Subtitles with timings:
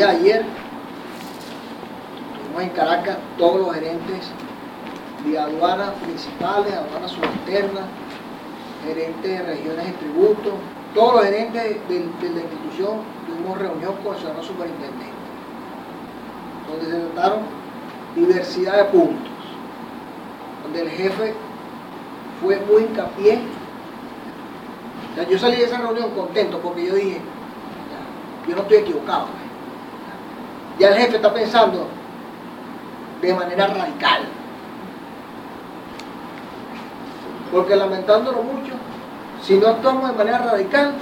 [0.00, 0.46] día ayer
[2.32, 4.30] estuvimos en Caracas todos los gerentes
[5.26, 7.84] de aduanas principales, aduanas subalternas,
[8.86, 10.54] gerentes de regiones de tributos,
[10.94, 15.12] todos los gerentes de, de la institución tuvimos reunión con el ciudadano superintendente,
[16.66, 17.40] donde se trataron
[18.16, 19.32] diversidad de puntos,
[20.62, 21.34] donde el jefe
[22.40, 23.38] fue muy hincapié.
[25.18, 27.20] O yo salí de esa reunión contento porque yo dije,
[28.48, 29.39] yo no estoy equivocado.
[30.80, 31.86] Ya el jefe está pensando
[33.20, 34.22] de manera radical.
[37.52, 38.72] Porque lamentándolo mucho,
[39.42, 40.94] si no actuamos de manera radical,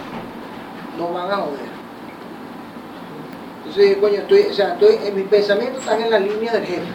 [0.98, 1.68] nos van a joder.
[3.58, 6.92] Entonces coño, estoy, o sea, estoy, en mis pensamientos están en la línea del jefe.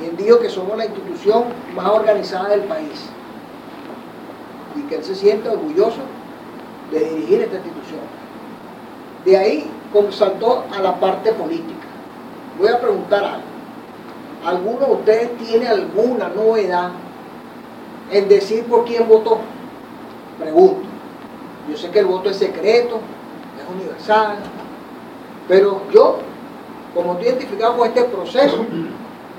[0.00, 3.10] Bien digo que somos la institución más organizada del país.
[4.74, 6.00] Y que él se siente orgulloso
[6.90, 8.00] de dirigir esta institución.
[9.26, 9.70] De ahí
[10.10, 11.86] saltó a la parte política.
[12.58, 13.50] Voy a preguntar algo.
[14.44, 16.90] ¿Alguno de ustedes tiene alguna novedad
[18.10, 19.40] en decir por quién votó?
[20.38, 20.88] Pregunto.
[21.68, 23.00] Yo sé que el voto es secreto,
[23.58, 24.38] es universal,
[25.46, 26.18] pero yo,
[26.94, 28.64] como estoy identificado con este proceso,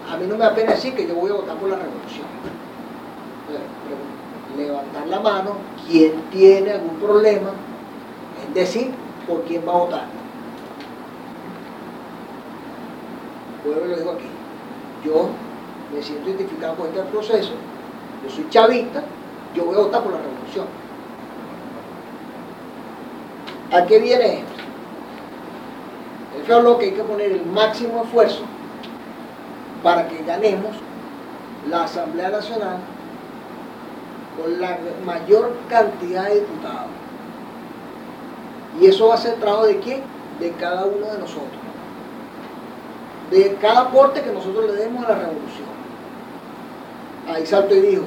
[0.10, 2.28] a mí no me da pena decir que yo voy a votar por la revolución.
[4.56, 5.56] levantar la mano,
[5.88, 7.52] ¿quién tiene algún problema
[8.46, 8.92] en decir
[9.28, 10.21] por quién va a votar?
[13.72, 14.26] Vuelvo lo digo aquí.
[15.06, 15.30] Yo
[15.94, 17.54] me siento identificado con este proceso,
[18.24, 19.02] yo soy chavista,
[19.56, 20.66] yo voy a votar por la revolución.
[23.72, 24.52] ¿A qué viene esto?
[26.46, 28.44] Él habló que hay que poner el máximo esfuerzo
[29.82, 30.76] para que ganemos
[31.70, 32.78] la Asamblea Nacional
[34.42, 36.90] con la mayor cantidad de diputados.
[38.82, 40.02] Y eso va a ser trabajo de quién?
[40.40, 41.61] De cada uno de nosotros.
[43.32, 45.72] De cada aporte que nosotros le demos a la revolución.
[47.28, 48.04] Ahí salto y dijo.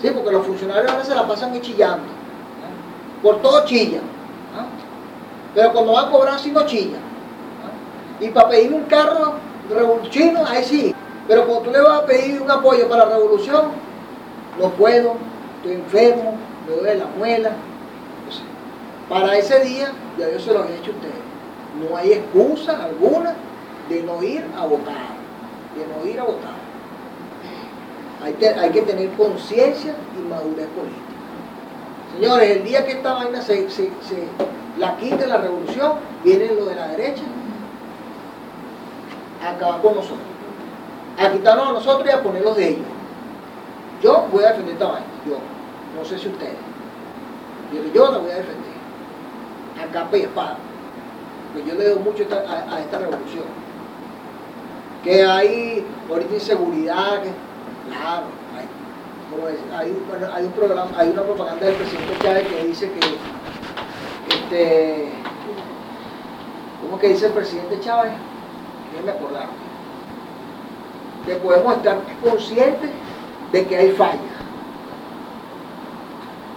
[0.00, 2.04] Sí, porque los funcionarios ahora se la pasan chillando.
[3.22, 4.02] Por todo chillan.
[5.54, 7.00] Pero cuando van a cobrar, sí no chillan.
[8.20, 9.34] Y para pedir un carro
[9.68, 10.94] revolucionario, ahí sí.
[11.26, 13.70] Pero cuando tú le vas a pedir un apoyo para la revolución,
[14.58, 15.14] no puedo,
[15.56, 16.36] estoy enfermo,
[16.68, 17.52] me duele la muela.
[19.08, 21.14] para ese día, ya yo se lo había dicho a ustedes.
[21.80, 23.34] No hay excusa alguna
[23.88, 25.20] de no ir a votar.
[25.76, 26.60] De no ir a votar.
[28.22, 31.00] Hay, que tener conciencia y madurez política.
[32.14, 34.28] Señores, el día que esta vaina se, se, se
[34.78, 35.92] la quita la revolución,
[36.22, 37.22] viene lo de la derecha
[39.42, 40.18] a acabar con nosotros.
[41.18, 42.86] A quitarnos a nosotros y a ponerlos de ellos.
[44.02, 45.36] Yo voy a defender esta vaina, yo.
[45.96, 46.54] No sé si ustedes.
[47.72, 48.70] Yo, yo la voy a defender.
[49.82, 50.56] A capa.
[51.52, 53.59] Porque yo le doy mucho a, esta revolución.
[55.04, 57.22] Que hay ahorita inseguridad,
[57.88, 58.68] claro, hay,
[59.74, 59.96] hay,
[60.34, 63.00] hay, un programa, hay una propaganda del presidente Chávez que dice que
[64.34, 65.08] este,
[66.82, 68.12] ¿cómo que dice el presidente Chávez?
[69.04, 69.12] me
[71.26, 72.90] que podemos estar conscientes
[73.52, 74.20] de que hay fallas,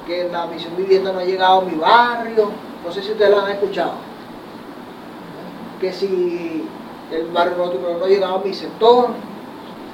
[0.08, 2.52] que la misión vivienda no ha llegado a mi barrio,
[2.84, 3.94] no sé si ustedes la han escuchado,
[5.80, 6.66] que si
[7.14, 9.10] el barrio no, no ha llegado a mi sector,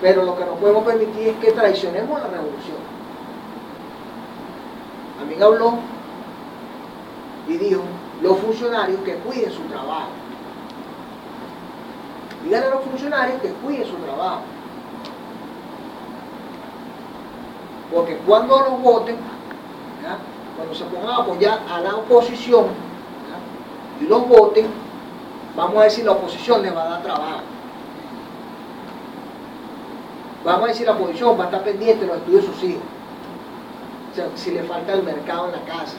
[0.02, 2.90] pero lo que no podemos permitir es que traicionemos la revolución.
[5.30, 5.76] Mí habló
[7.48, 7.82] y dijo,
[8.22, 10.10] los funcionarios que cuiden su trabajo.
[12.44, 14.42] Díganle a los funcionarios que cuiden su trabajo.
[17.94, 19.18] Porque cuando los voten,
[20.56, 22.68] cuando se pongan a apoyar a la oposición
[24.02, 24.68] y los voten,
[25.60, 27.42] vamos a decir la oposición les va a dar trabajo.
[30.46, 32.84] Vamos a decir la oposición va a estar pendiente de los estudios de sus hijos.
[34.12, 35.98] O sea, si le falta el mercado en la casa.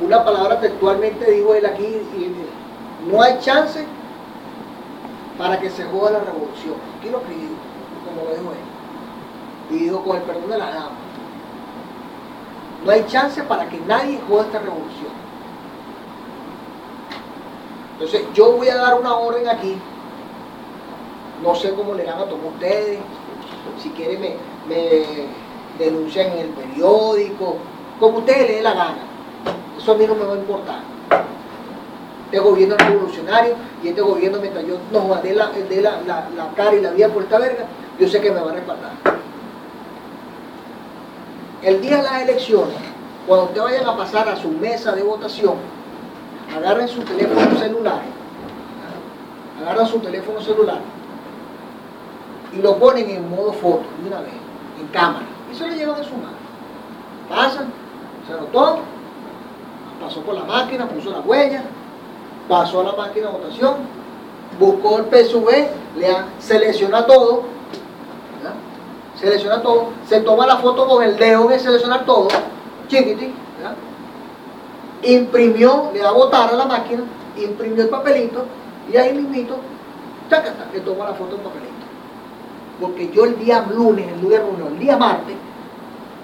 [0.00, 1.96] Una palabra textualmente dijo él aquí,
[3.10, 3.84] no hay chance
[5.36, 6.74] para que se joda la revolución.
[6.98, 7.48] Aquí lo escribió,
[8.06, 9.76] como lo dijo él.
[9.76, 10.90] Y dijo con el perdón de la dama.
[12.84, 15.11] No hay chance para que nadie joda esta revolución.
[18.02, 19.76] Entonces yo voy a dar una orden aquí.
[21.40, 22.98] No sé cómo le dan a todos ustedes.
[23.80, 25.28] Si quieren me,
[25.78, 27.58] denuncian en el periódico.
[28.00, 29.02] Como ustedes les dé la gana.
[29.78, 30.80] Eso a mí no me va a importar
[32.24, 33.54] este gobierno revolucionario
[33.84, 35.52] y este gobierno mientras yo nos dé la,
[36.06, 37.66] la, cara y la vida por esta verga,
[38.00, 38.92] yo sé que me va a respaldar.
[41.62, 42.78] El día de las elecciones,
[43.26, 45.56] cuando ustedes vayan a pasar a su mesa de votación,
[46.56, 48.02] agarren su teléfono celular,
[49.60, 50.80] agarran su teléfono celular.
[52.52, 54.34] Y lo ponen en modo foto de una vez,
[54.80, 56.42] en cámara, y se lo llevan en su mano.
[57.28, 57.72] Pasan,
[58.26, 58.80] se anotó,
[60.02, 61.62] pasó por la máquina, puso la huella,
[62.48, 63.74] pasó a la máquina de votación,
[64.58, 65.48] buscó el PSV,
[65.96, 67.44] le selecciona todo,
[69.18, 72.28] selecciona todo, se toma la foto con el dedo de seleccionar todo,
[72.88, 73.34] chiquitín,
[75.02, 77.02] imprimió, le da a votar a la máquina,
[77.36, 78.44] imprimió el papelito
[78.92, 79.56] y ahí mismito,
[80.72, 81.72] le toma la foto del papelito.
[82.80, 85.36] Porque yo el día lunes, el lunes el día martes,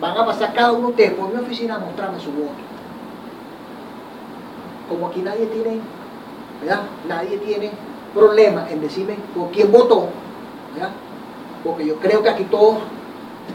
[0.01, 2.55] van a pasar cada uno de por mi oficina a mostrarme su voto.
[4.89, 5.81] Como aquí nadie tiene,
[6.61, 6.83] ¿verdad?
[7.07, 7.71] Nadie tiene
[8.15, 10.09] problema en decirme por quién votó,
[10.75, 10.91] ¿verdad?
[11.63, 12.79] Porque yo creo que aquí todos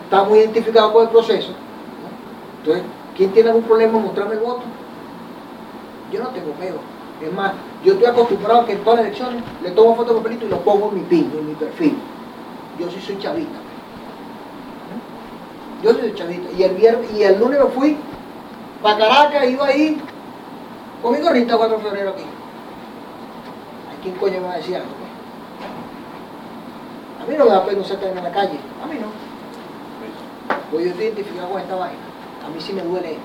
[0.03, 1.51] estamos identificados con el proceso.
[2.59, 2.83] Entonces,
[3.17, 4.61] ¿quién tiene algún problema en mostrarme el voto?
[6.13, 6.75] Yo no tengo peo.
[7.19, 10.19] Es más, yo estoy acostumbrado a que en todas las elecciones le tomo foto de
[10.19, 11.97] papelito y lo pongo en mi pin, en mi perfil.
[12.79, 13.57] Yo sí soy chavista.
[15.81, 16.51] Yo soy chavista.
[16.55, 17.97] Y el, viernes, y el lunes me fui
[18.83, 19.99] para Caracas, iba ahí
[21.01, 22.23] con mi gorrita 4 de febrero aquí.
[22.23, 24.89] ¿A quién coño me va a decir algo?
[27.23, 28.59] A mí no me da pena usted en la calle.
[28.83, 29.07] A mí no.
[30.69, 31.97] Pues yo estoy identificado con esta vaina.
[32.45, 33.23] A mí sí me duele esto.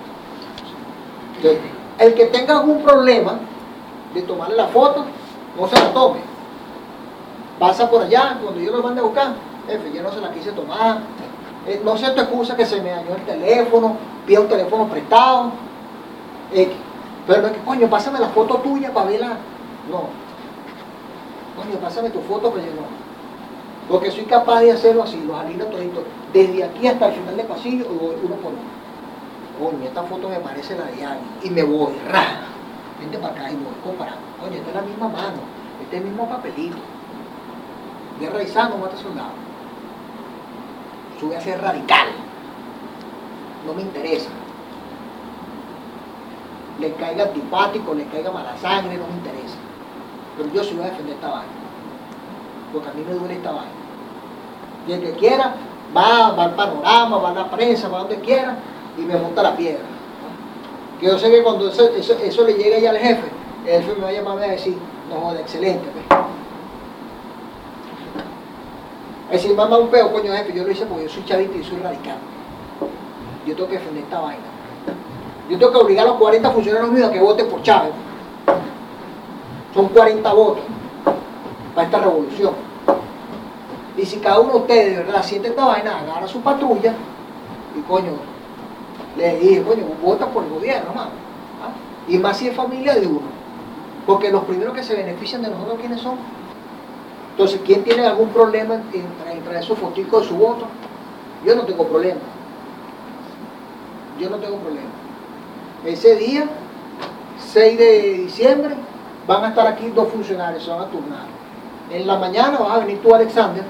[1.36, 3.38] Entonces, el que tenga algún problema
[4.14, 5.04] de tomarle la foto,
[5.58, 6.20] no se la tome.
[7.58, 9.34] Pasa por allá, cuando yo lo mande a buscar,
[9.66, 11.00] jefe, yo no se la quise tomar.
[11.66, 13.96] Eh, no sé tu excusa que se me dañó el teléfono,
[14.26, 15.50] pide un teléfono prestado.
[17.26, 19.36] pero no es que, coño, pásame la foto tuya para verla.
[19.90, 20.04] No.
[21.60, 22.72] Coño, pásame tu foto, pero yo.
[23.88, 27.46] Porque soy capaz de hacerlo así, los alinos toditos, desde aquí hasta el final del
[27.46, 28.77] pasillo, uno por uno
[29.58, 32.40] coño, esta foto me parece la de alguien, y me voy, ra,
[33.00, 35.40] vente para acá y voy comparando, coño, esta es la misma mano,
[35.82, 36.76] este es el mismo papelito,
[38.20, 39.32] guerra y sano mata soldado,
[41.20, 42.08] sube a ser radical,
[43.66, 44.30] no me interesa,
[46.78, 49.56] le caiga antipático, le caiga mala sangre, no me interesa,
[50.36, 51.52] pero yo sí voy a defender esta vaina,
[52.72, 53.72] porque a mí me duele esta vaina,
[54.86, 55.54] y el que quiera,
[55.94, 58.56] va, va al panorama, va a la prensa, va donde quiera,
[58.98, 59.84] y me monta la piedra.
[61.00, 63.28] Que yo sé que cuando eso, eso, le llegue ya al jefe,
[63.66, 64.76] el jefe me va a llamar y a decir,
[65.08, 65.86] no joder, excelente.
[65.92, 66.20] Pues".
[69.30, 71.62] Es decir, mamá un peo, coño jefe, yo lo hice porque yo soy chavista y
[71.62, 72.16] soy radical.
[73.46, 74.42] Yo tengo que defender esta vaina.
[75.48, 77.92] Yo tengo que obligar a los 40 funcionarios míos a que voten por Chávez.
[79.74, 80.64] Son 40 votos
[81.74, 82.52] para esta revolución.
[83.96, 86.94] Y si cada uno de ustedes de verdad siente esta vaina, agarra su patrulla
[87.76, 88.12] y coño,
[89.18, 91.10] le dije, coño, vota por el gobierno, mano.
[91.60, 91.72] ¿Ah?
[92.06, 93.26] Y más si es familia de uno.
[94.06, 96.16] Porque los primeros que se benefician de nosotros, ¿quiénes son?
[97.32, 100.66] Entonces, ¿quién tiene algún problema en, traer esos foticos de su voto?
[101.44, 102.20] Yo no tengo problema.
[104.18, 104.88] Yo no tengo problema.
[105.84, 106.46] Ese día,
[107.52, 108.74] 6 de diciembre,
[109.26, 111.26] van a estar aquí dos funcionarios, se van a turnar.
[111.90, 113.64] En la mañana vas a venir tú, Alexander,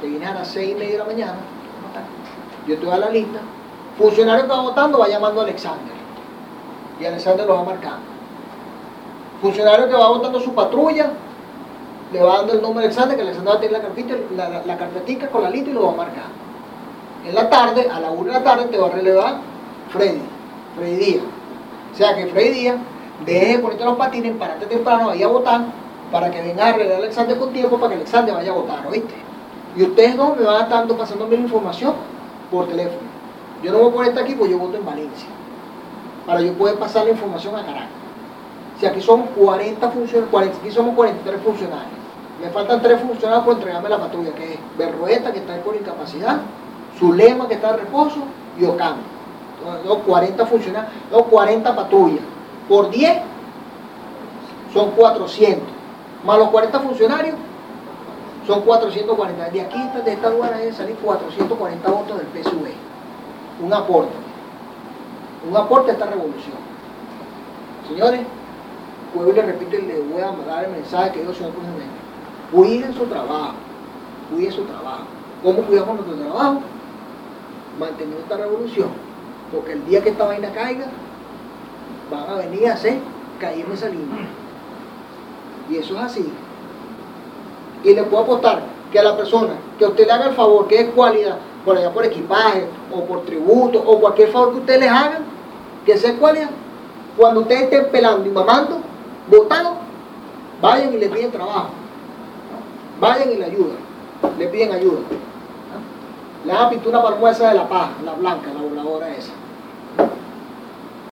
[0.00, 1.36] te vienes a las 6 y media de la mañana,
[2.66, 3.40] yo te voy a la lista,
[3.98, 5.94] Funcionario que va votando va llamando a Alexander.
[7.00, 8.14] Y Alexander lo va marcando.
[9.40, 11.10] Funcionario que va votando su patrulla,
[12.12, 14.14] le va dando el nombre de Alexander, que Alexander va a tener la, carpita,
[14.66, 16.24] la, carpetica con la lista y lo va a marcar.
[17.26, 19.36] En la tarde, a la 1 de la tarde, te va a relevar
[19.90, 20.22] Freddy,
[20.76, 21.24] Freddy Díaz.
[21.92, 22.76] O sea que Freddy Díaz
[23.24, 25.60] deje de ponerte los patines, parate temprano, vaya a votar,
[26.10, 28.86] para que venga a relevar a Alexander con tiempo, para que Alexander vaya a votar,
[28.86, 29.14] ¿oíste?
[29.76, 31.94] Y ustedes dos me van a pasándome la información
[32.50, 33.13] por teléfono.
[33.64, 35.26] Yo no voy a poner aquí porque yo voto en Valencia.
[36.26, 37.88] Para yo poder pasar la información a Caracas.
[38.78, 41.92] Si aquí somos 40 funcionarios, aquí somos 43 funcionarios.
[42.42, 46.40] Me faltan 3 funcionarios por entregarme la patrulla, que es Berrueta, que está por incapacidad,
[46.98, 48.18] Zulema, que está en reposo,
[48.60, 49.00] y Ocampo.
[49.86, 52.24] Los 40 funcionarios, los 40 patrullas.
[52.68, 53.22] Por 10
[54.74, 55.62] son 400.
[56.26, 57.36] Más los 40 funcionarios
[58.46, 59.48] son 440.
[59.50, 62.93] De aquí, de esta lugar, deben salir 440 votos del PSV
[63.62, 64.14] un aporte,
[65.48, 66.56] un aporte a esta revolución.
[67.88, 68.20] Señores,
[69.14, 71.84] vuelvo y le repito y le voy a dar el mensaje que el señor presidente.
[72.52, 73.54] Cuiden su trabajo,
[74.30, 75.04] cuiden su trabajo.
[75.42, 76.60] ¿Cómo cuidamos nuestro trabajo?
[77.78, 78.88] Manteniendo esta revolución.
[79.52, 80.86] Porque el día que esta vaina caiga,
[82.10, 82.98] van a venir a hacer
[83.38, 84.26] caer en esa línea.
[85.68, 86.32] Y eso es así.
[87.82, 90.80] Y le puedo apostar que a la persona que usted le haga el favor, que
[90.80, 94.90] es cualidad, por allá por equipaje, o por tributo, o cualquier favor que ustedes les
[94.90, 95.24] hagan,
[95.86, 96.50] que sea cualidad,
[97.16, 98.80] cuando ustedes estén pelando y mamando,
[99.28, 99.76] votado,
[100.60, 101.68] vayan y le piden trabajo.
[103.00, 103.78] Vayan y le ayudan,
[104.38, 105.00] le piden ayuda.
[106.44, 109.32] Le dan pintura para de la paja, la blanca, la voladora esa.